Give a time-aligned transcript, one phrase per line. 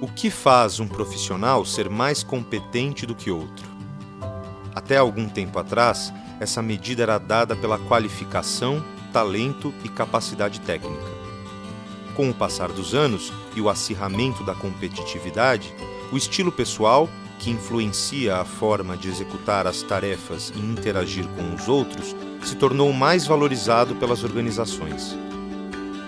[0.00, 3.66] O que faz um profissional ser mais competente do que outro?
[4.74, 8.82] Até algum tempo atrás, essa medida era dada pela qualificação,
[9.12, 11.14] talento e capacidade técnica.
[12.16, 15.72] Com o passar dos anos e o acirramento da competitividade,
[16.12, 17.08] o estilo pessoal,
[17.38, 22.92] que influencia a forma de executar as tarefas e interagir com os outros, se tornou
[22.92, 25.16] mais valorizado pelas organizações.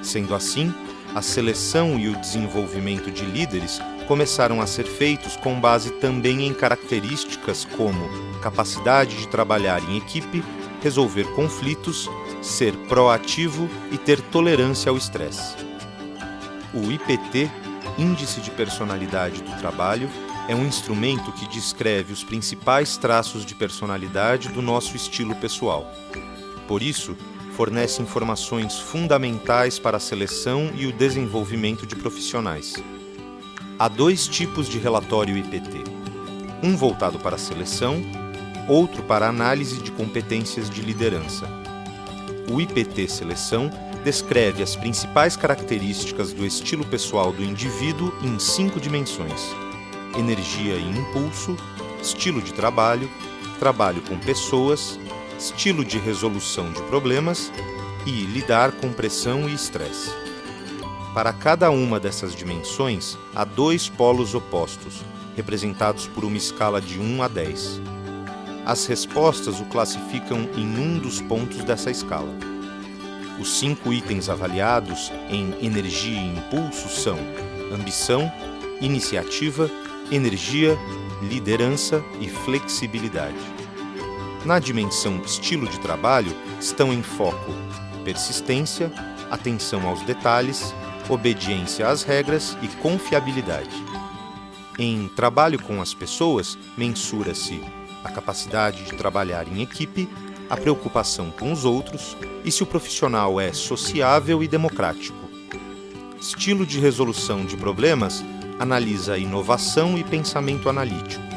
[0.02, 0.74] Sendo assim,
[1.16, 6.52] a seleção e o desenvolvimento de líderes começaram a ser feitos com base também em
[6.52, 8.06] características como
[8.42, 10.44] capacidade de trabalhar em equipe,
[10.82, 12.06] resolver conflitos,
[12.42, 15.56] ser proativo e ter tolerância ao estresse.
[16.74, 17.50] O IPT,
[17.96, 20.10] Índice de Personalidade do Trabalho,
[20.46, 25.90] é um instrumento que descreve os principais traços de personalidade do nosso estilo pessoal.
[26.68, 27.16] Por isso,
[27.56, 32.74] fornece informações fundamentais para a seleção e o desenvolvimento de profissionais.
[33.78, 35.84] Há dois tipos de relatório IPT:
[36.62, 38.02] um voltado para a seleção,
[38.68, 41.48] outro para análise de competências de liderança.
[42.52, 43.70] O IPT Seleção
[44.04, 49.54] descreve as principais características do estilo pessoal do indivíduo em cinco dimensões:
[50.18, 51.56] energia e impulso,
[52.02, 53.10] estilo de trabalho,
[53.58, 55.00] trabalho com pessoas,
[55.38, 57.52] estilo de resolução de problemas
[58.06, 60.10] e lidar com pressão e estresse.
[61.14, 65.02] Para cada uma dessas dimensões, há dois polos opostos,
[65.34, 67.80] representados por uma escala de 1 a 10.
[68.64, 72.32] As respostas o classificam em um dos pontos dessa escala.
[73.38, 77.18] Os cinco itens avaliados em energia e impulso são
[77.72, 78.30] ambição,
[78.80, 79.70] iniciativa,
[80.10, 80.76] energia,
[81.22, 83.65] liderança e flexibilidade.
[84.46, 87.52] Na dimensão estilo de trabalho estão em foco
[88.04, 88.92] persistência,
[89.28, 90.72] atenção aos detalhes,
[91.08, 93.74] obediência às regras e confiabilidade.
[94.78, 97.60] Em trabalho com as pessoas, mensura-se
[98.04, 100.08] a capacidade de trabalhar em equipe,
[100.48, 105.18] a preocupação com os outros e se o profissional é sociável e democrático.
[106.20, 108.24] Estilo de resolução de problemas
[108.60, 111.35] analisa inovação e pensamento analítico.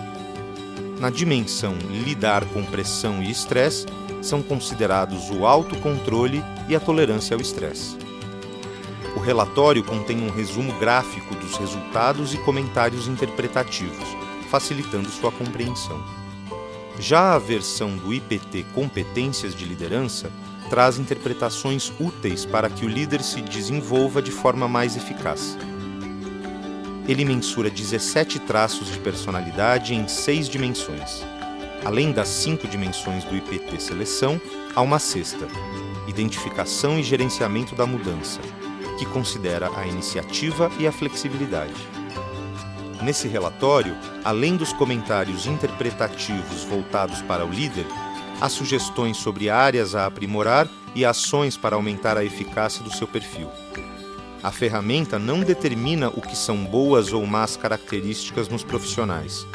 [0.99, 3.85] Na dimensão lidar com pressão e estresse,
[4.21, 7.97] são considerados o autocontrole e a tolerância ao estresse.
[9.15, 14.07] O relatório contém um resumo gráfico dos resultados e comentários interpretativos,
[14.49, 16.03] facilitando sua compreensão.
[16.99, 20.29] Já a versão do IPT Competências de Liderança
[20.69, 25.57] traz interpretações úteis para que o líder se desenvolva de forma mais eficaz.
[27.09, 31.25] Ele mensura 17 traços de personalidade em seis dimensões.
[31.83, 34.39] Além das cinco dimensões do IPT Seleção,
[34.75, 35.47] há uma sexta,
[36.07, 38.39] Identificação e Gerenciamento da Mudança,
[38.99, 41.73] que considera a iniciativa e a flexibilidade.
[43.01, 47.87] Nesse relatório, além dos comentários interpretativos voltados para o líder,
[48.39, 53.49] há sugestões sobre áreas a aprimorar e ações para aumentar a eficácia do seu perfil.
[54.41, 59.45] A ferramenta não determina o que são boas ou más características nos profissionais.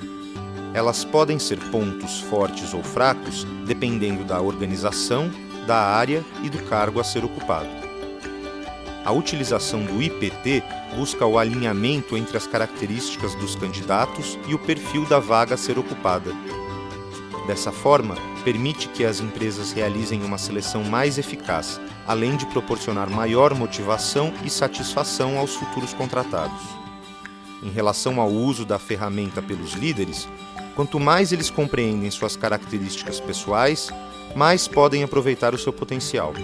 [0.75, 5.31] Elas podem ser pontos fortes ou fracos dependendo da organização,
[5.67, 7.69] da área e do cargo a ser ocupado.
[9.06, 10.62] A utilização do IPT
[10.94, 15.78] busca o alinhamento entre as características dos candidatos e o perfil da vaga a ser
[15.78, 16.31] ocupada.
[17.47, 23.55] Dessa forma, permite que as empresas realizem uma seleção mais eficaz, além de proporcionar maior
[23.55, 26.60] motivação e satisfação aos futuros contratados.
[27.62, 30.28] Em relação ao uso da ferramenta pelos líderes,
[30.77, 33.88] quanto mais eles compreendem suas características pessoais,
[34.37, 36.34] mais podem aproveitar o seu potencial.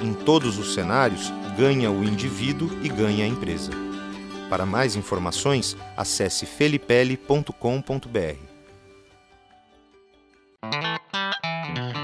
[0.00, 3.72] Em todos os cenários, ganha o indivíduo e ganha a empresa.
[4.48, 8.53] Para mais informações, acesse felipele.com.br.
[10.72, 12.03] Mm-hmm.